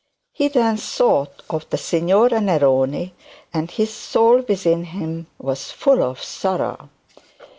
He 0.33 0.47
then 0.47 0.77
thought 0.77 1.43
of 1.47 1.69
the 1.69 1.77
Signora 1.77 2.39
Neroni, 2.39 3.11
and 3.53 3.69
his 3.69 3.93
soul 3.93 4.41
within 4.41 4.85
him 4.85 5.27
was 5.37 5.69
full 5.69 6.01
of 6.01 6.23
sorrow. 6.23 6.89